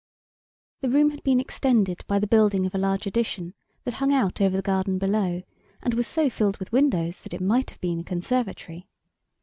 The 0.81 0.89
room 0.89 1.11
had 1.11 1.21
been 1.21 1.39
extended 1.39 2.03
by 2.07 2.17
the 2.17 2.25
building 2.25 2.65
of 2.65 2.73
a 2.73 2.79
large 2.79 3.05
addition 3.05 3.53
that 3.83 3.93
hung 3.93 4.11
out 4.11 4.41
over 4.41 4.55
the 4.55 4.63
garden 4.63 4.97
below, 4.97 5.43
and 5.79 5.93
was 5.93 6.07
so 6.07 6.27
filled 6.27 6.57
with 6.57 6.71
windows 6.71 7.19
that 7.21 7.35
it 7.35 7.39
might 7.41 7.69
have 7.69 7.81
been 7.81 7.99
a 7.99 8.03
conservatory. 8.03 8.87